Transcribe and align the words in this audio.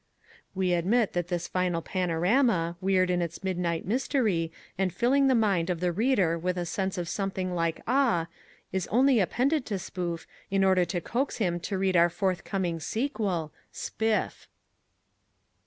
(We 0.55 0.73
admit 0.73 1.13
that 1.13 1.27
this 1.27 1.47
final 1.47 1.83
panorama, 1.83 2.75
weird 2.81 3.11
in 3.11 3.21
its 3.21 3.43
midnight 3.43 3.85
mystery, 3.85 4.51
and 4.75 4.91
filling 4.91 5.27
the 5.27 5.35
mind 5.35 5.69
of 5.69 5.79
the 5.79 5.91
reader 5.91 6.39
with 6.39 6.57
a 6.57 6.65
sense 6.65 6.97
of 6.97 7.07
something 7.07 7.53
like 7.53 7.81
awe, 7.87 8.25
is 8.71 8.87
only 8.87 9.19
appended 9.19 9.63
to 9.67 9.77
Spoof 9.77 10.25
in 10.49 10.63
order 10.63 10.85
to 10.85 11.01
coax 11.01 11.37
him 11.37 11.59
to 11.59 11.77
read 11.77 11.95
our 11.95 12.09
forthcoming 12.09 12.79
sequel, 12.79 13.53
Spiff!) 13.71 14.47